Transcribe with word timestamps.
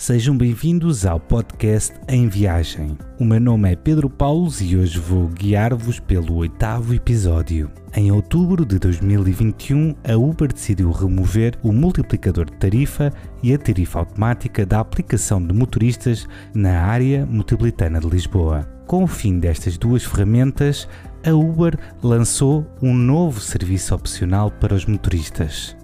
Sejam 0.00 0.34
bem-vindos 0.34 1.04
ao 1.04 1.20
podcast 1.20 1.94
Em 2.08 2.26
Viagem. 2.26 2.96
O 3.18 3.24
meu 3.24 3.38
nome 3.38 3.70
é 3.70 3.76
Pedro 3.76 4.08
Paulos 4.08 4.62
e 4.62 4.74
hoje 4.74 4.98
vou 4.98 5.28
guiar-vos 5.28 6.00
pelo 6.00 6.36
oitavo 6.36 6.94
episódio. 6.94 7.70
Em 7.94 8.10
outubro 8.10 8.64
de 8.64 8.78
2021, 8.78 9.94
a 10.02 10.16
Uber 10.16 10.50
decidiu 10.50 10.90
remover 10.90 11.54
o 11.62 11.70
multiplicador 11.70 12.46
de 12.46 12.56
tarifa 12.56 13.12
e 13.42 13.52
a 13.52 13.58
tarifa 13.58 13.98
automática 13.98 14.64
da 14.64 14.80
aplicação 14.80 15.46
de 15.46 15.52
motoristas 15.52 16.26
na 16.54 16.80
área 16.80 17.26
metropolitana 17.26 18.00
de 18.00 18.08
Lisboa. 18.08 18.66
Com 18.86 19.04
o 19.04 19.06
fim 19.06 19.38
destas 19.38 19.76
duas 19.76 20.02
ferramentas, 20.02 20.88
a 21.22 21.34
Uber 21.34 21.78
lançou 22.02 22.66
um 22.80 22.94
novo 22.94 23.38
serviço 23.38 23.94
opcional 23.94 24.50
para 24.50 24.74
os 24.74 24.86
motoristas, 24.86 25.76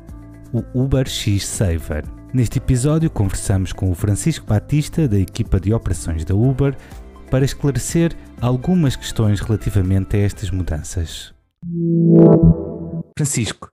o 0.55 0.65
Uber 0.73 1.07
X 1.07 1.47
Saver. 1.47 2.16
Neste 2.35 2.59
episódio, 2.59 3.11
conversamos 3.11 3.73
com 3.73 3.91
o 3.91 3.95
Francisco 3.95 4.47
Batista, 4.47 5.09
da 5.09 5.19
equipa 5.19 5.59
de 5.59 5.73
operações 5.73 6.25
da 6.25 6.35
Uber, 6.35 6.77
para 7.31 7.45
esclarecer 7.45 8.15
algumas 8.41 8.97
questões 8.97 9.41
relativamente 9.41 10.17
a 10.17 10.21
estas 10.21 10.51
mudanças. 10.51 11.35
Francisco, 13.17 13.71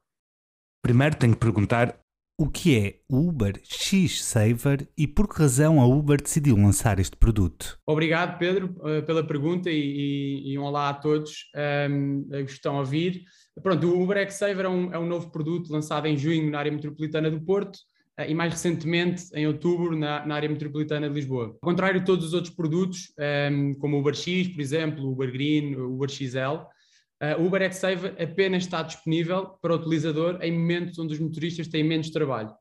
primeiro 0.82 1.16
tenho 1.18 1.34
que 1.34 1.40
perguntar 1.40 2.00
o 2.40 2.50
que 2.50 2.78
é 2.78 3.00
o 3.10 3.28
Uber 3.28 3.60
X 3.64 4.24
Saver 4.24 4.88
e 4.98 5.08
por 5.08 5.28
que 5.28 5.40
razão 5.40 5.80
a 5.80 5.86
Uber 5.86 6.22
decidiu 6.22 6.56
lançar 6.56 7.00
este 7.00 7.16
produto? 7.16 7.78
Obrigado, 7.86 8.40
Pedro, 8.40 8.76
eh, 8.86 9.02
pela 9.02 9.26
pergunta 9.26 9.70
e, 9.70 10.42
e, 10.46 10.54
e 10.54 10.60
um 10.60 10.64
olá 10.64 10.90
a 10.90 10.94
todos 10.94 11.52
um, 11.90 12.28
que 12.30 12.52
estão 12.52 12.78
a 12.78 12.80
ouvir. 12.80 13.24
Pronto, 13.62 13.88
o 13.88 14.02
Uber 14.02 14.18
X 14.18 14.36
Saver 14.36 14.66
é 14.66 14.70
um, 14.70 14.94
é 14.94 14.98
um 14.98 15.06
novo 15.06 15.32
produto 15.32 15.72
lançado 15.72 16.08
em 16.08 16.18
junho 16.18 16.50
na 16.50 16.60
área 16.60 16.72
metropolitana 16.72 17.30
do 17.30 17.40
Porto 17.42 17.78
eh, 17.78 17.93
e 18.28 18.34
mais 18.34 18.54
recentemente 18.54 19.26
em 19.34 19.48
outubro 19.48 19.96
na, 19.98 20.26
na, 20.26 20.36
área 20.36 20.50
metropolitana 20.50 21.10
de 21.10 21.16
Lisboa. 21.16 21.58
Ao 21.62 21.70
contrário 21.70 22.00
de 22.00 22.06
todos 22.06 22.28
os 22.28 22.34
outros 22.34 22.54
produtos, 22.54 23.12
um, 23.18 23.24
ehm, 23.24 23.74
como 23.76 23.98
o 23.98 24.00
Uber 24.00 24.14
X, 24.14 24.50
por 24.50 24.62
exemplo, 24.62 25.04
o 25.04 25.12
Uber 25.14 25.32
Green, 25.32 25.76
o 25.76 25.96
Uber 25.96 26.10
XL, 26.10 26.38
uh, 26.38 27.42
o 27.42 27.48
Uber 27.48 27.72
XSave 27.72 28.10
apenas 28.22 28.64
está 28.64 28.84
disponível 28.84 29.58
para 29.62 29.74
o 29.74 29.78
utilizador 29.78 30.38
em 30.42 30.52
momentos 30.52 31.00
onde 31.00 31.14
os 31.14 31.20
motoristas 31.20 31.68
têm 31.68 31.84
menos 31.84 32.12
trabalho. 32.12 32.52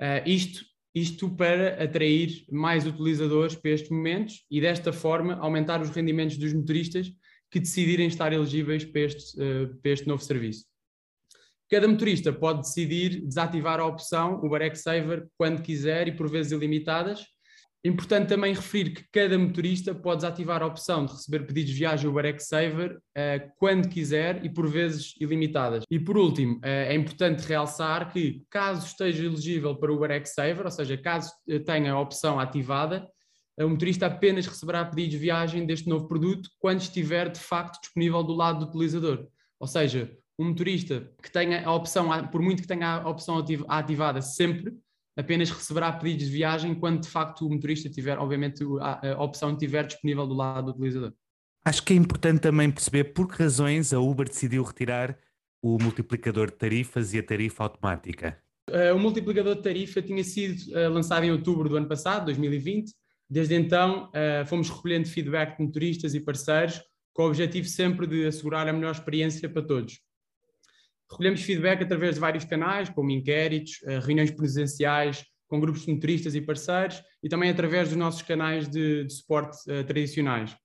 Uh, 0.00 0.22
isto, 0.24 0.64
isto 0.94 1.28
para 1.30 1.82
atrair 1.82 2.44
mais 2.50 2.86
utilizadores 2.86 3.56
para 3.56 3.72
estes 3.72 3.90
momentos 3.90 4.44
e 4.48 4.60
desta 4.60 4.92
forma 4.92 5.34
aumentar 5.34 5.82
os 5.82 5.90
rendimentos 5.90 6.36
dos 6.36 6.52
motoristas 6.52 7.10
que 7.50 7.58
decidirem 7.58 8.06
estar 8.06 8.32
elegíveis 8.32 8.84
para 8.84 9.00
este, 9.00 9.36
uh, 9.40 9.80
para 9.82 9.92
este 9.92 10.06
novo 10.06 10.22
serviço. 10.22 10.71
Cada 11.72 11.88
motorista 11.88 12.30
pode 12.30 12.60
decidir 12.60 13.22
desativar 13.22 13.80
a 13.80 13.86
opção 13.86 14.44
Uber 14.44 14.76
Saver 14.76 15.26
quando 15.38 15.62
quiser 15.62 16.06
e 16.06 16.12
por 16.12 16.28
vezes 16.28 16.52
ilimitadas. 16.52 17.24
Importante 17.82 18.28
também 18.28 18.52
referir 18.52 18.90
que 18.90 19.04
cada 19.10 19.38
motorista 19.38 19.94
pode 19.94 20.20
desativar 20.20 20.62
a 20.62 20.66
opção 20.66 21.06
de 21.06 21.12
receber 21.12 21.46
pedidos 21.46 21.70
de 21.70 21.78
viagem 21.78 22.10
Uber 22.10 22.36
Saver 22.38 22.98
uh, 22.98 23.50
quando 23.56 23.88
quiser 23.88 24.44
e 24.44 24.50
por 24.50 24.68
vezes 24.68 25.14
ilimitadas. 25.18 25.82
E 25.90 25.98
por 25.98 26.18
último, 26.18 26.56
uh, 26.56 26.60
é 26.62 26.94
importante 26.94 27.48
realçar 27.48 28.12
que 28.12 28.44
caso 28.50 28.86
esteja 28.86 29.24
elegível 29.24 29.74
para 29.74 29.90
o 29.90 29.96
Uber 29.96 30.26
Saver, 30.26 30.66
ou 30.66 30.70
seja, 30.70 30.98
caso 30.98 31.32
tenha 31.64 31.94
a 31.94 31.98
opção 31.98 32.38
ativada, 32.38 33.08
o 33.58 33.66
motorista 33.66 34.04
apenas 34.08 34.46
receberá 34.46 34.84
pedidos 34.84 35.12
de 35.12 35.16
viagem 35.16 35.64
deste 35.64 35.88
novo 35.88 36.06
produto 36.06 36.50
quando 36.58 36.82
estiver 36.82 37.30
de 37.30 37.40
facto 37.40 37.80
disponível 37.80 38.22
do 38.22 38.34
lado 38.34 38.58
do 38.58 38.68
utilizador. 38.68 39.26
Ou 39.58 39.66
seja, 39.66 40.14
um 40.38 40.46
motorista 40.46 41.10
que 41.22 41.30
tenha 41.30 41.64
a 41.64 41.74
opção, 41.74 42.08
por 42.28 42.40
muito 42.40 42.62
que 42.62 42.68
tenha 42.68 42.96
a 42.96 43.08
opção 43.08 43.44
ativada 43.68 44.20
sempre, 44.20 44.74
apenas 45.16 45.50
receberá 45.50 45.92
pedidos 45.92 46.26
de 46.26 46.32
viagem 46.32 46.74
quando 46.74 47.02
de 47.02 47.08
facto 47.08 47.46
o 47.46 47.50
motorista 47.50 47.88
tiver, 47.90 48.18
obviamente, 48.18 48.64
a, 48.80 49.22
opção 49.22 49.52
estiver 49.52 49.86
disponível 49.86 50.26
do 50.26 50.34
lado 50.34 50.66
do 50.66 50.70
utilizador. 50.72 51.12
Acho 51.64 51.82
que 51.82 51.92
é 51.92 51.96
importante 51.96 52.40
também 52.40 52.70
perceber 52.70 53.04
por 53.04 53.28
que 53.28 53.42
razões 53.42 53.92
a 53.92 54.00
Uber 54.00 54.26
decidiu 54.26 54.64
retirar 54.64 55.16
o 55.62 55.78
multiplicador 55.80 56.50
de 56.50 56.56
tarifas 56.56 57.14
e 57.14 57.18
a 57.18 57.22
tarifa 57.22 57.62
automática. 57.62 58.36
Uh, 58.68 58.94
o 58.94 58.98
multiplicador 58.98 59.54
de 59.54 59.62
tarifa 59.62 60.02
tinha 60.02 60.24
sido 60.24 60.72
uh, 60.72 60.88
lançado 60.88 61.24
em 61.24 61.30
outubro 61.30 61.68
do 61.68 61.76
ano 61.76 61.86
passado, 61.86 62.24
2020. 62.26 62.92
Desde 63.30 63.54
então, 63.54 64.08
uh, 64.08 64.46
fomos 64.46 64.68
recolhendo 64.68 65.08
feedback 65.08 65.56
de 65.56 65.64
motoristas 65.64 66.14
e 66.14 66.20
parceiros 66.20 66.80
com 67.12 67.24
o 67.24 67.26
objetivo 67.26 67.68
sempre 67.68 68.06
de 68.06 68.26
assegurar 68.26 68.66
a 68.66 68.72
melhor 68.72 68.92
experiência 68.92 69.48
para 69.48 69.62
todos. 69.62 70.00
Recolhemos 71.12 71.42
feedback 71.42 71.82
através 71.82 72.14
de 72.14 72.20
vários 72.20 72.44
canais, 72.44 72.88
como 72.88 73.10
inquéritos, 73.10 73.80
eh, 73.84 73.98
reuniões 74.00 74.30
presenciais 74.30 75.24
com 75.52 75.60
grupos 75.60 75.84
de 75.84 75.92
motoristas 75.92 76.34
e 76.34 76.40
parceiros 76.40 77.02
e 77.22 77.28
também 77.28 77.50
através 77.50 77.90
dos 77.90 77.98
nossos 77.98 78.22
canais 78.22 78.66
de, 78.66 79.04
de 79.04 79.12
suporte 79.12 79.58
uh, 79.70 79.84
tradicionais. 79.84 80.56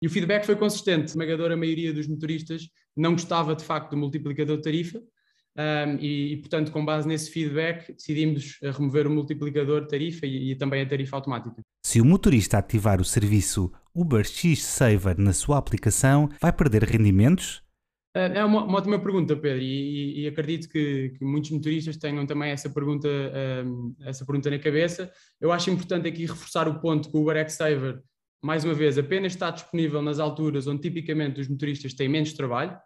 E 0.00 0.06
o 0.06 0.10
feedback 0.10 0.46
foi 0.46 0.56
consistente. 0.56 1.02
A 1.02 1.04
esmagadora 1.04 1.54
maioria 1.58 1.92
dos 1.92 2.08
motoristas 2.08 2.62
não 2.96 3.12
gostava 3.12 3.54
de 3.54 3.62
facto 3.62 3.90
do 3.90 3.98
multiplicador 3.98 4.56
de 4.56 4.62
tarifa 4.62 4.98
um, 4.98 5.96
e, 6.00 6.32
e, 6.32 6.36
portanto, 6.38 6.72
com 6.72 6.82
base 6.82 7.06
nesse 7.06 7.30
feedback, 7.30 7.92
decidimos 7.92 8.56
eh, 8.62 8.70
remover 8.70 9.06
o 9.06 9.10
multiplicador 9.10 9.82
de 9.82 9.88
tarifa 9.88 10.24
e, 10.24 10.52
e 10.52 10.56
também 10.56 10.80
a 10.80 10.88
tarifa 10.88 11.16
automática. 11.16 11.60
Se 11.84 12.00
o 12.00 12.04
motorista 12.04 12.56
ativar 12.56 12.98
o 12.98 13.04
serviço 13.04 13.70
Uber 13.94 14.24
X 14.24 14.64
Saver 14.64 15.18
na 15.18 15.34
sua 15.34 15.58
aplicação, 15.58 16.30
vai 16.40 16.52
perder 16.52 16.84
rendimentos? 16.84 17.62
Eh, 18.14 18.38
é 18.38 18.44
uma, 18.44 18.64
uma 18.64 18.78
ótima 18.78 18.98
pergunta, 18.98 19.36
Pedro, 19.36 19.62
e, 19.62 20.22
e 20.22 20.26
acredito 20.26 20.68
que, 20.68 21.10
que, 21.10 21.24
muitos 21.24 21.50
motoristas 21.50 21.96
tenham 21.96 22.26
também 22.26 22.50
essa 22.50 22.68
pergunta, 22.68 23.08
um, 23.08 23.94
ehm, 24.00 24.08
essa 24.08 24.24
pergunta 24.24 24.50
na 24.50 24.58
cabeça. 24.58 25.10
Eu 25.40 25.52
acho 25.52 25.70
importante 25.70 26.08
aqui 26.08 26.26
reforçar 26.26 26.68
o 26.68 26.80
ponto 26.80 27.10
que 27.10 27.16
o 27.16 27.20
Uber 27.22 27.50
Saver, 27.50 28.02
mais 28.42 28.64
uma 28.64 28.74
vez, 28.74 28.98
apenas 28.98 29.32
está 29.32 29.50
disponível 29.50 30.02
nas 30.02 30.18
alturas 30.18 30.66
onde 30.66 30.82
tipicamente 30.82 31.40
os 31.40 31.48
motoristas 31.48 31.94
têm 31.94 32.08
menos 32.08 32.32
trabalho. 32.32 32.76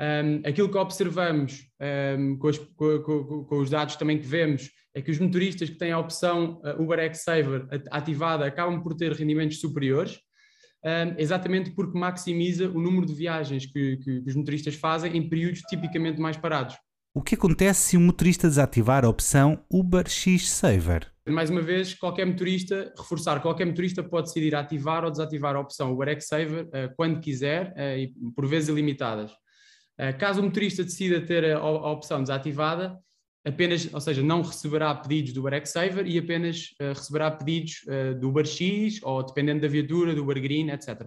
Um, 0.00 0.04
ehm, 0.04 0.42
aquilo 0.44 0.68
que 0.68 0.76
observamos 0.78 1.60
um, 1.80 1.84
ehm, 1.84 2.38
com, 2.38 2.48
os, 2.48 2.58
com, 2.58 2.98
com, 3.00 3.44
com, 3.44 3.58
os 3.58 3.70
dados 3.70 3.94
também 3.96 4.18
que 4.18 4.26
vemos 4.26 4.70
é 4.92 5.00
que 5.00 5.10
os 5.10 5.18
motoristas 5.20 5.70
que 5.70 5.76
têm 5.76 5.92
a 5.92 5.98
opção 5.98 6.60
uh, 6.64 6.82
Uber 6.82 7.14
Saver 7.14 7.66
ativada 7.90 8.44
acabam 8.46 8.80
por 8.82 8.94
ter 8.94 9.12
rendimentos 9.12 9.60
superiores 9.60 10.18
exatamente 11.16 11.70
porque 11.70 11.98
maximiza 11.98 12.68
o 12.68 12.80
número 12.80 13.06
de 13.06 13.14
viagens 13.14 13.64
que, 13.64 13.96
que, 13.96 14.20
que 14.20 14.28
os 14.28 14.36
motoristas 14.36 14.74
fazem 14.74 15.16
em 15.16 15.28
períodos 15.28 15.60
tipicamente 15.60 16.20
mais 16.20 16.36
parados. 16.36 16.76
O 17.16 17.22
que 17.22 17.36
acontece 17.36 17.90
se 17.90 17.96
o 17.96 18.00
motorista 18.00 18.48
desativar 18.48 19.04
a 19.04 19.08
opção 19.08 19.64
Uber 19.70 20.08
X 20.08 20.50
Saver? 20.50 21.12
Mais 21.28 21.48
uma 21.48 21.62
vez, 21.62 21.94
qualquer 21.94 22.26
motorista, 22.26 22.92
reforçar, 22.98 23.40
qualquer 23.40 23.64
motorista 23.66 24.02
pode 24.02 24.26
decidir 24.26 24.54
ativar 24.54 25.04
ou 25.04 25.10
desativar 25.12 25.54
a 25.54 25.60
opção 25.60 25.92
Uber 25.92 26.08
X 26.08 26.26
Saver 26.26 26.64
uh, 26.64 26.94
quando 26.96 27.20
quiser 27.20 27.72
uh, 27.76 27.98
e 27.98 28.12
por 28.34 28.46
vezes 28.46 28.68
ilimitadas. 28.68 29.30
Uh, 29.30 30.18
caso 30.18 30.40
o 30.40 30.44
motorista 30.44 30.82
decida 30.82 31.24
ter 31.24 31.54
a, 31.54 31.58
a 31.58 31.92
opção 31.92 32.20
desativada, 32.20 32.98
apenas, 33.44 33.92
ou 33.92 34.00
seja, 34.00 34.22
não 34.22 34.42
receberá 34.42 34.94
pedidos 34.94 35.32
do 35.32 35.40
Uber 35.40 35.66
Saver 35.66 36.06
e 36.06 36.18
apenas 36.18 36.70
uh, 36.80 36.88
receberá 36.88 37.30
pedidos 37.30 37.84
uh, 37.86 38.18
do 38.18 38.44
X 38.44 39.00
ou 39.02 39.22
dependendo 39.22 39.60
da 39.60 39.68
viatura, 39.68 40.14
do 40.14 40.22
Uber 40.22 40.40
Green, 40.40 40.70
etc. 40.70 41.06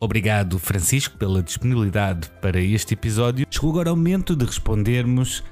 Obrigado, 0.00 0.58
Francisco, 0.58 1.16
pela 1.16 1.42
disponibilidade 1.42 2.28
para 2.42 2.60
este 2.60 2.94
episódio. 2.94 3.46
Chegou 3.50 3.70
agora 3.70 3.92
o 3.92 3.96
momento 3.96 4.36
de 4.36 4.44
respondermos 4.44 5.42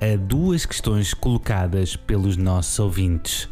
a 0.00 0.16
duas 0.16 0.64
questões 0.64 1.14
colocadas 1.14 1.96
pelos 1.96 2.36
nossos 2.36 2.78
ouvintes. 2.78 3.48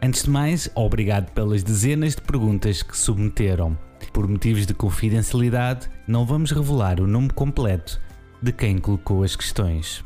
Antes 0.00 0.22
de 0.22 0.30
mais, 0.30 0.70
obrigado 0.74 1.30
pelas 1.32 1.62
dezenas 1.62 2.14
de 2.14 2.22
perguntas 2.22 2.82
que 2.82 2.96
submeteram. 2.96 3.76
Por 4.12 4.26
motivos 4.26 4.66
de 4.66 4.74
confidencialidade, 4.74 5.88
não 6.08 6.24
vamos 6.24 6.50
revelar 6.50 6.98
o 6.98 7.06
nome 7.06 7.30
completo 7.30 8.00
de 8.42 8.52
quem 8.52 8.76
colocou 8.78 9.22
as 9.22 9.36
questões. 9.36 10.02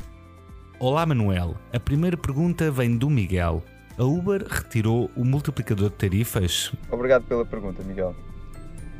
Olá 0.79 1.03
Manuel, 1.07 1.55
a 1.73 1.79
primeira 1.79 2.15
pergunta 2.15 2.69
vem 2.69 2.95
do 2.95 3.09
Miguel. 3.09 3.63
A 3.97 4.03
Uber 4.03 4.45
retirou 4.47 5.09
o 5.15 5.25
multiplicador 5.25 5.89
de 5.89 5.95
tarifas? 5.95 6.71
Obrigado 6.91 7.25
pela 7.25 7.43
pergunta, 7.43 7.81
Miguel. 7.81 8.15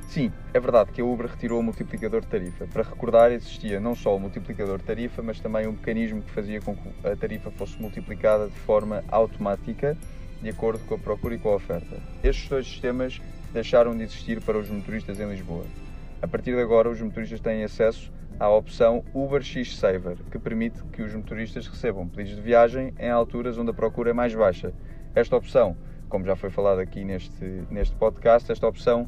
Sim, 0.09 0.31
é 0.55 0.59
verdade 0.59 0.91
que 0.91 1.01
a 1.01 1.05
Uber 1.05 1.27
retirou 1.27 1.59
o 1.59 1.63
multiplicador 1.63 2.21
de 2.21 2.27
tarifa. 2.27 2.65
Para 2.65 2.81
recordar, 2.81 3.31
existia 3.31 3.79
não 3.79 3.93
só 3.93 4.15
o 4.15 4.19
multiplicador 4.19 4.79
de 4.79 4.85
tarifa, 4.85 5.21
mas 5.21 5.39
também 5.39 5.67
um 5.67 5.73
mecanismo 5.73 6.23
que 6.23 6.31
fazia 6.31 6.59
com 6.59 6.75
que 6.75 6.89
a 7.07 7.15
tarifa 7.15 7.51
fosse 7.51 7.79
multiplicada 7.79 8.47
de 8.47 8.59
forma 8.61 9.03
automática, 9.09 9.95
de 10.41 10.49
acordo 10.49 10.83
com 10.85 10.95
a 10.95 10.97
procura 10.97 11.35
e 11.35 11.37
com 11.37 11.49
a 11.49 11.55
oferta. 11.57 12.01
Estes 12.23 12.49
dois 12.49 12.65
sistemas 12.65 13.21
deixaram 13.53 13.95
de 13.95 14.01
existir 14.01 14.41
para 14.41 14.57
os 14.57 14.67
motoristas 14.67 15.19
em 15.19 15.29
Lisboa. 15.29 15.65
A 16.19 16.27
partir 16.27 16.55
de 16.55 16.61
agora, 16.61 16.89
os 16.89 16.99
motoristas 16.99 17.39
têm 17.39 17.63
acesso 17.63 18.11
à 18.39 18.49
opção 18.49 19.03
Uber 19.13 19.41
X 19.41 19.77
Saver, 19.77 20.17
que 20.31 20.39
permite 20.39 20.83
que 20.85 21.03
os 21.03 21.13
motoristas 21.13 21.67
recebam 21.67 22.07
pedidos 22.07 22.35
de 22.35 22.41
viagem 22.41 22.91
em 22.97 23.09
alturas 23.09 23.57
onde 23.59 23.69
a 23.69 23.73
procura 23.73 24.09
é 24.09 24.13
mais 24.13 24.33
baixa. 24.33 24.73
Esta 25.13 25.35
opção, 25.35 25.77
como 26.09 26.25
já 26.25 26.35
foi 26.35 26.49
falado 26.49 26.79
aqui 26.79 27.03
neste, 27.03 27.45
neste 27.69 27.95
podcast, 27.95 28.51
esta 28.51 28.67
opção 28.67 29.07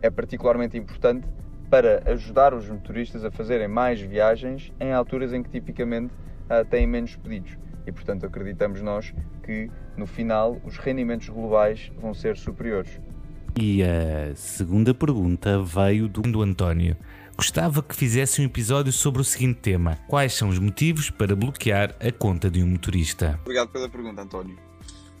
é 0.00 0.08
particularmente 0.08 0.78
importante 0.78 1.28
para 1.68 2.02
ajudar 2.10 2.54
os 2.54 2.68
motoristas 2.70 3.22
a 3.22 3.30
fazerem 3.30 3.68
mais 3.68 4.00
viagens 4.00 4.72
em 4.80 4.92
alturas 4.92 5.34
em 5.34 5.42
que 5.42 5.50
tipicamente 5.50 6.14
uh, 6.14 6.64
têm 6.70 6.86
menos 6.86 7.16
pedidos. 7.16 7.58
e, 7.86 7.92
portanto, 7.92 8.26
acreditamos 8.26 8.82
nós 8.82 9.14
que 9.42 9.70
no 9.96 10.06
final 10.06 10.60
os 10.64 10.76
rendimentos 10.76 11.28
globais 11.28 11.92
vão 11.96 12.12
ser 12.12 12.36
superiores. 12.36 13.00
E 13.58 13.82
a 13.82 14.36
segunda 14.36 14.92
pergunta 14.92 15.62
veio 15.62 16.08
do 16.08 16.42
António. 16.42 16.94
Gostava 17.34 17.82
que 17.82 17.96
fizesse 17.96 18.42
um 18.42 18.44
episódio 18.44 18.92
sobre 18.92 19.22
o 19.22 19.24
seguinte 19.24 19.60
tema: 19.60 19.98
Quais 20.08 20.34
são 20.34 20.50
os 20.50 20.58
motivos 20.58 21.08
para 21.08 21.34
bloquear 21.34 21.96
a 21.98 22.12
conta 22.12 22.50
de 22.50 22.62
um 22.62 22.66
motorista? 22.66 23.38
Obrigado 23.40 23.68
pela 23.68 23.88
pergunta, 23.88 24.20
António. 24.20 24.58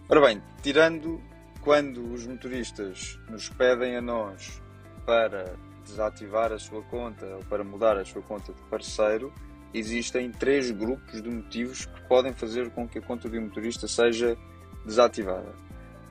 Ora 0.06 0.20
bem, 0.20 0.42
tirando 0.62 1.18
quando 1.62 2.12
os 2.12 2.26
motoristas 2.26 3.18
nos 3.30 3.48
pedem 3.48 3.96
a 3.96 4.02
nós 4.02 4.60
para 5.06 5.54
desativar 5.86 6.52
a 6.52 6.58
sua 6.58 6.82
conta 6.82 7.24
ou 7.36 7.44
para 7.44 7.64
mudar 7.64 7.96
a 7.96 8.04
sua 8.04 8.20
conta 8.20 8.52
de 8.52 8.60
parceiro, 8.68 9.32
existem 9.72 10.30
três 10.30 10.70
grupos 10.70 11.22
de 11.22 11.30
motivos 11.30 11.86
que 11.86 12.02
podem 12.02 12.34
fazer 12.34 12.68
com 12.70 12.86
que 12.86 12.98
a 12.98 13.02
conta 13.02 13.30
de 13.30 13.38
um 13.38 13.44
motorista 13.44 13.88
seja 13.88 14.36
desativada. 14.84 15.54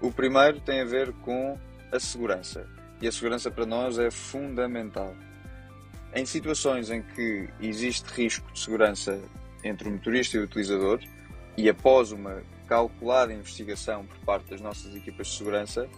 O 0.02 0.12
primeiro 0.12 0.60
tem 0.60 0.82
a 0.82 0.86
ver 0.86 1.14
com 1.22 1.58
a 1.92 2.00
segurança. 2.00 2.68
E 3.02 3.08
a 3.08 3.12
segurança 3.12 3.52
para 3.52 3.66
nós 3.66 3.98
é 3.98 4.10
fundamental. 4.10 5.16
Em 6.14 6.26
situações 6.26 6.90
em 6.90 7.02
que 7.02 7.50
existe 7.60 8.08
risco 8.08 8.52
de 8.54 8.60
segurança 8.60 9.20
entre 9.64 9.90
o 9.90 9.92
motorista 9.92 10.38
e 10.38 10.40
o 10.40 10.44
utilizador, 10.44 11.00
e 11.58 11.70
após 11.70 12.12
uma 12.12 12.42
calculada 12.68 13.34
investigação 13.34 14.06
por 14.06 14.18
parte 14.20 14.50
das 14.50 14.62
nossas 14.62 14.96
equipas 14.96 15.28
de 15.28 15.38
segurança, 15.38 15.90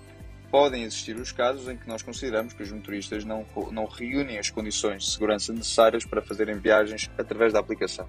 podem 0.50 0.84
existir 0.84 1.16
os 1.18 1.32
casos 1.32 1.68
em 1.68 1.78
que 1.78 1.88
nós 1.88 2.02
consideramos 2.02 2.54
que 2.54 2.64
os 2.64 2.72
motoristas 2.72 3.26
não, 3.26 3.46
não 3.72 3.86
reúnem 3.86 4.40
as 4.40 4.50
condições 4.50 5.04
de 5.04 5.12
segurança 5.12 5.52
necessárias 5.54 6.06
para 6.06 6.22
fazerem 6.22 6.58
viagens 6.58 7.10
através 7.18 7.54
da 7.54 7.60
aplicação. 7.60 8.08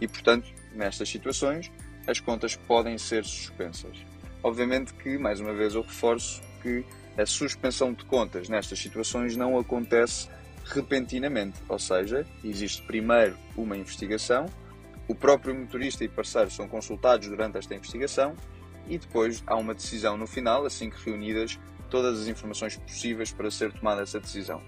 E, 0.00 0.08
portanto, 0.08 0.48
nestas 0.74 1.08
situações, 1.08 1.70
as 2.06 2.20
contas 2.20 2.56
podem 2.56 2.98
ser 2.98 3.24
suspensas. 3.24 3.96
Obviamente 4.42 4.92
que, 4.94 5.18
mais 5.18 5.40
uma 5.40 5.52
vez, 5.52 5.74
eu 5.74 5.82
reforço 5.82 6.42
que 6.62 6.84
a 7.16 7.26
suspensão 7.26 7.92
de 7.92 8.04
contas 8.04 8.48
nestas 8.48 8.78
situações 8.78 9.36
não 9.36 9.58
acontece 9.58 10.28
repentinamente, 10.64 11.60
ou 11.68 11.78
seja, 11.78 12.26
existe 12.42 12.82
primeiro 12.82 13.36
uma 13.56 13.76
investigação, 13.76 14.46
o 15.08 15.14
próprio 15.14 15.54
motorista 15.54 16.04
e 16.04 16.08
parceiro 16.08 16.50
são 16.50 16.68
consultados 16.68 17.28
durante 17.28 17.58
esta 17.58 17.74
investigação 17.74 18.34
e 18.88 18.98
depois 18.98 19.42
há 19.46 19.56
uma 19.56 19.74
decisão 19.74 20.16
no 20.16 20.26
final, 20.26 20.64
assim 20.64 20.88
que 20.88 21.04
reunidas 21.04 21.58
todas 21.90 22.20
as 22.20 22.28
informações 22.28 22.76
possíveis 22.76 23.32
para 23.32 23.50
ser 23.50 23.72
tomada 23.72 24.02
essa 24.02 24.18
decisão. 24.18 24.62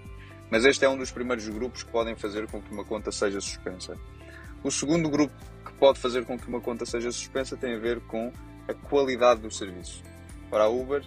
Mas 0.51 0.63
este 0.63 0.85
é 0.85 0.89
um 0.89 0.97
dos 0.97 1.11
primeiros 1.11 1.47
grupos 1.49 1.83
que 1.83 1.91
podem 1.91 2.15
fazer 2.15 2.47
com 2.47 2.61
que 2.61 2.71
uma 2.71 2.85
conta 2.85 3.11
seja 3.11 3.41
suspensa. 3.41 3.97
O 4.63 4.69
segundo 4.69 5.09
grupo 5.09 5.33
que 5.65 5.73
pode 5.73 5.99
fazer 5.99 6.25
com 6.25 6.37
que 6.37 6.47
uma 6.47 6.61
conta 6.61 6.85
seja 6.85 7.11
suspensa 7.11 7.57
tem 7.57 7.73
a 7.73 7.79
ver 7.79 7.99
com 8.01 8.31
a 8.67 8.73
qualidade 8.73 9.41
do 9.41 9.49
serviço. 9.49 10.03
Para 10.49 10.65
a 10.65 10.69
Uber, 10.69 11.03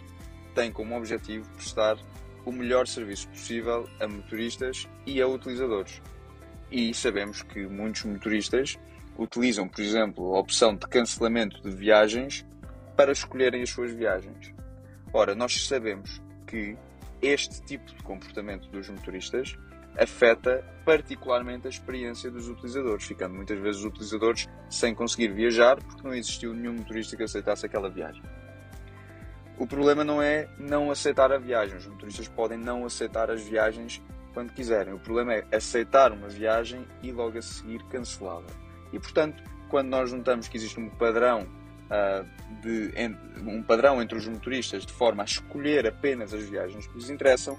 tem 0.58 0.72
como 0.72 0.96
objetivo 0.96 1.48
prestar 1.50 1.96
o 2.44 2.50
melhor 2.50 2.88
serviço 2.88 3.28
possível 3.28 3.88
a 4.00 4.08
motoristas 4.08 4.88
e 5.06 5.22
a 5.22 5.28
utilizadores. 5.28 6.02
E 6.68 6.92
sabemos 6.92 7.42
que 7.42 7.64
muitos 7.68 8.02
motoristas 8.02 8.76
utilizam, 9.16 9.68
por 9.68 9.80
exemplo, 9.80 10.34
a 10.34 10.40
opção 10.40 10.74
de 10.74 10.84
cancelamento 10.88 11.62
de 11.62 11.70
viagens 11.70 12.44
para 12.96 13.12
escolherem 13.12 13.62
as 13.62 13.70
suas 13.70 13.92
viagens. 13.92 14.52
Ora, 15.12 15.32
nós 15.32 15.64
sabemos 15.64 16.20
que 16.44 16.76
este 17.22 17.62
tipo 17.62 17.86
de 17.94 18.02
comportamento 18.02 18.68
dos 18.68 18.88
motoristas 18.88 19.56
afeta 19.96 20.64
particularmente 20.84 21.68
a 21.68 21.70
experiência 21.70 22.32
dos 22.32 22.48
utilizadores, 22.48 23.04
ficando 23.04 23.36
muitas 23.36 23.60
vezes 23.60 23.82
os 23.82 23.86
utilizadores 23.86 24.48
sem 24.68 24.92
conseguir 24.92 25.28
viajar 25.28 25.76
porque 25.76 26.02
não 26.02 26.14
existiu 26.14 26.52
nenhum 26.52 26.74
motorista 26.74 27.16
que 27.16 27.22
aceitasse 27.22 27.64
aquela 27.64 27.88
viagem. 27.88 28.22
O 29.58 29.66
problema 29.66 30.04
não 30.04 30.22
é 30.22 30.48
não 30.56 30.90
aceitar 30.90 31.32
a 31.32 31.38
viagem. 31.38 31.76
Os 31.76 31.86
motoristas 31.86 32.28
podem 32.28 32.56
não 32.56 32.84
aceitar 32.84 33.28
as 33.28 33.42
viagens 33.42 34.00
quando 34.32 34.52
quiserem. 34.52 34.94
O 34.94 35.00
problema 35.00 35.34
é 35.34 35.44
aceitar 35.52 36.12
uma 36.12 36.28
viagem 36.28 36.86
e 37.02 37.10
logo 37.10 37.36
a 37.36 37.42
seguir 37.42 37.82
cancelá-la. 37.84 38.46
E 38.92 39.00
portanto, 39.00 39.42
quando 39.68 39.88
nós 39.88 40.12
notamos 40.12 40.46
que 40.46 40.56
existe 40.56 40.78
um 40.78 40.88
padrão 40.88 41.46
uh, 41.90 42.24
de, 42.62 42.92
um 43.44 43.60
padrão 43.62 44.00
entre 44.00 44.16
os 44.16 44.28
motoristas 44.28 44.86
de 44.86 44.92
forma 44.92 45.24
a 45.24 45.26
escolher 45.26 45.88
apenas 45.88 46.32
as 46.32 46.44
viagens 46.44 46.86
que 46.86 46.94
lhes 46.94 47.10
interessam, 47.10 47.58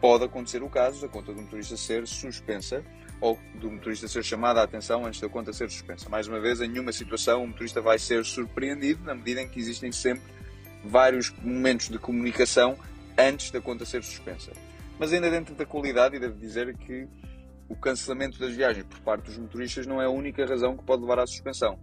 pode 0.00 0.24
acontecer 0.24 0.62
o 0.62 0.68
caso 0.68 1.02
da 1.02 1.08
conta 1.08 1.32
do 1.32 1.42
motorista 1.42 1.76
ser 1.76 2.06
suspensa 2.06 2.84
ou 3.20 3.36
do 3.56 3.70
motorista 3.72 4.06
ser 4.06 4.22
chamado 4.24 4.58
a 4.58 4.62
atenção 4.62 5.04
antes 5.04 5.20
da 5.20 5.28
conta 5.28 5.52
ser 5.52 5.68
suspensa. 5.68 6.08
Mais 6.08 6.28
uma 6.28 6.38
vez, 6.38 6.60
em 6.60 6.68
nenhuma 6.68 6.92
situação 6.92 7.42
o 7.42 7.48
motorista 7.48 7.80
vai 7.80 7.98
ser 7.98 8.24
surpreendido 8.24 9.02
na 9.04 9.16
medida 9.16 9.42
em 9.42 9.48
que 9.48 9.58
existem 9.58 9.90
sempre 9.90 10.39
vários 10.84 11.32
momentos 11.42 11.88
de 11.88 11.98
comunicação 11.98 12.76
antes 13.16 13.50
da 13.50 13.60
conta 13.60 13.84
ser 13.84 14.02
suspensa. 14.02 14.52
Mas 14.98 15.12
ainda 15.12 15.30
dentro 15.30 15.54
da 15.54 15.64
qualidade, 15.64 16.16
e 16.16 16.20
devo 16.20 16.38
dizer 16.38 16.76
que 16.76 17.08
o 17.68 17.76
cancelamento 17.76 18.38
das 18.38 18.52
viagens 18.52 18.84
por 18.84 18.98
parte 19.00 19.24
dos 19.24 19.38
motoristas 19.38 19.86
não 19.86 20.00
é 20.00 20.06
a 20.06 20.10
única 20.10 20.44
razão 20.44 20.76
que 20.76 20.84
pode 20.84 21.02
levar 21.02 21.20
à 21.20 21.26
suspensão. 21.26 21.78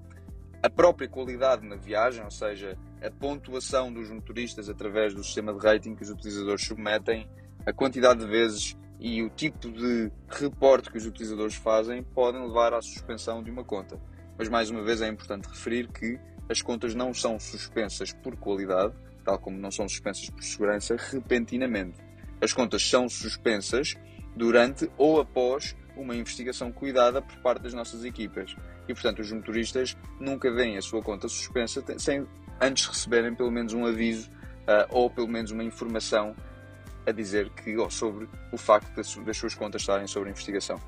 A 0.61 0.69
própria 0.69 1.07
qualidade 1.07 1.65
na 1.65 1.75
viagem, 1.75 2.23
ou 2.23 2.31
seja, 2.31 2.77
a 3.01 3.09
pontuação 3.09 3.93
dos 3.93 4.09
motoristas 4.09 4.69
através 4.69 5.13
do 5.13 5.23
sistema 5.23 5.53
de 5.53 5.59
rating 5.59 5.95
que 5.95 6.03
os 6.03 6.09
utilizadores 6.09 6.65
submetem, 6.65 7.27
a 7.65 7.71
quantidade 7.71 8.19
de 8.19 8.27
vezes 8.27 8.75
e 8.99 9.21
o 9.21 9.29
tipo 9.29 9.71
de 9.71 10.11
reporte 10.27 10.91
que 10.91 10.97
os 10.97 11.05
utilizadores 11.05 11.55
fazem 11.55 12.03
podem 12.03 12.41
levar 12.41 12.73
à 12.73 12.81
suspensão 12.81 13.43
de 13.43 13.51
uma 13.51 13.63
conta. 13.63 13.99
Mas 14.37 14.49
mais 14.49 14.69
uma 14.69 14.83
vez 14.83 15.01
é 15.01 15.07
importante 15.07 15.47
referir 15.47 15.87
que 15.87 16.19
as 16.49 16.61
contas 16.61 16.95
não 16.95 17.13
são 17.13 17.39
suspensas 17.39 18.13
por 18.13 18.35
qualidade, 18.37 18.93
tal 19.23 19.37
como 19.37 19.57
não 19.57 19.71
são 19.71 19.87
suspensas 19.87 20.29
por 20.29 20.43
segurança, 20.43 20.95
repentinamente. 20.97 21.97
As 22.41 22.53
contas 22.53 22.87
são 22.87 23.09
suspensas 23.09 23.95
durante 24.35 24.89
ou 24.97 25.19
após 25.19 25.75
uma 25.95 26.15
investigação 26.15 26.71
cuidada 26.71 27.21
por 27.21 27.35
parte 27.37 27.63
das 27.63 27.73
nossas 27.73 28.05
equipas. 28.05 28.55
E, 28.87 28.93
portanto, 28.93 29.19
os 29.19 29.31
motoristas 29.31 29.97
nunca 30.19 30.51
veem 30.51 30.77
a 30.77 30.81
sua 30.81 31.01
conta 31.01 31.27
suspensa 31.27 31.83
sem 31.97 32.25
antes 32.61 32.87
receberem 32.87 33.35
pelo 33.35 33.51
menos 33.51 33.73
um 33.73 33.85
aviso 33.85 34.29
uh, 34.29 34.87
ou 34.89 35.09
pelo 35.09 35.27
menos 35.27 35.51
uma 35.51 35.63
informação 35.63 36.35
a 37.05 37.11
dizer 37.11 37.49
que 37.51 37.77
ou 37.77 37.89
sobre 37.89 38.27
o 38.51 38.57
facto 38.57 38.93
das, 38.95 39.37
suas 39.37 39.55
contas 39.55 39.81
estarem 39.81 40.07
sob 40.07 40.29
investigação. 40.29 40.79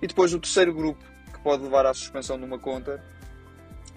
E 0.00 0.06
depois 0.06 0.34
o 0.34 0.40
terceiro 0.40 0.74
grupo 0.74 1.02
que 1.32 1.40
pode 1.40 1.62
levar 1.62 1.86
à 1.86 1.94
suspensão 1.94 2.38
de 2.38 2.44
uma 2.44 2.58
conta 2.58 3.02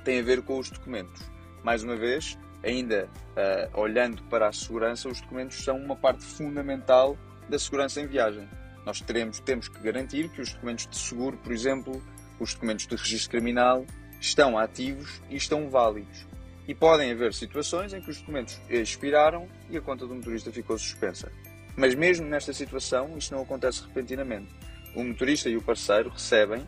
tem 0.05 0.19
a 0.19 0.23
ver 0.23 0.43
com 0.43 0.57
os 0.59 0.69
documentos. 0.69 1.21
Mais 1.63 1.83
uma 1.83 1.95
vez, 1.95 2.37
ainda 2.63 3.09
uh, 3.35 3.81
olhando 3.81 4.21
para 4.23 4.47
a 4.47 4.53
segurança, 4.53 5.09
os 5.09 5.19
documentos 5.19 5.61
são 5.63 5.77
uma 5.77 5.95
parte 5.95 6.23
fundamental 6.23 7.17
da 7.49 7.59
segurança 7.59 7.99
em 7.99 8.07
viagem. 8.07 8.47
Nós 8.85 9.01
teremos, 9.01 9.39
temos 9.39 9.67
que 9.67 9.79
garantir 9.79 10.29
que 10.29 10.41
os 10.41 10.53
documentos 10.53 10.87
de 10.87 10.95
seguro, 10.95 11.37
por 11.37 11.51
exemplo, 11.51 12.01
os 12.39 12.53
documentos 12.53 12.85
de 12.85 12.95
registro 12.95 13.31
criminal, 13.31 13.83
estão 14.21 14.57
ativos 14.57 15.21
e 15.29 15.35
estão 15.35 15.69
válidos. 15.69 16.25
E 16.67 16.73
podem 16.73 17.11
haver 17.11 17.33
situações 17.33 17.93
em 17.93 18.01
que 18.01 18.09
os 18.09 18.19
documentos 18.19 18.59
expiraram 18.69 19.47
e 19.69 19.77
a 19.77 19.81
conta 19.81 20.05
do 20.05 20.13
motorista 20.13 20.51
ficou 20.51 20.77
suspensa. 20.77 21.31
Mas 21.75 21.93
mesmo 21.95 22.27
nesta 22.27 22.53
situação, 22.53 23.17
isto 23.17 23.35
não 23.35 23.41
acontece 23.41 23.83
repentinamente. 23.83 24.53
O 24.95 25.03
motorista 25.03 25.49
e 25.49 25.57
o 25.57 25.61
parceiro 25.61 26.09
recebem 26.09 26.65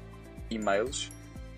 e-mails 0.50 1.12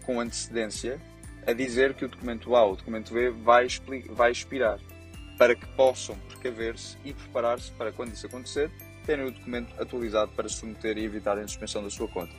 com 0.05 0.19
antecedência 0.19 0.99
a 1.45 1.53
dizer 1.53 1.93
que 1.93 2.05
o 2.05 2.07
documento 2.07 2.55
A 2.55 2.63
ou 2.63 2.73
o 2.73 2.75
documento 2.75 3.13
B 3.13 3.29
vai, 3.29 3.67
vai 4.09 4.31
expirar, 4.31 4.79
para 5.37 5.55
que 5.55 5.65
possam 5.69 6.15
precaver-se 6.27 6.97
e 7.03 7.13
preparar-se 7.13 7.71
para, 7.71 7.91
quando 7.91 8.13
isso 8.13 8.27
acontecer, 8.27 8.69
terem 9.05 9.25
o 9.25 9.31
documento 9.31 9.73
atualizado 9.81 10.31
para 10.33 10.49
submeter 10.49 10.97
e 10.97 11.05
evitarem 11.05 11.43
a 11.43 11.47
suspensão 11.47 11.83
da 11.83 11.89
sua 11.89 12.07
conta. 12.07 12.33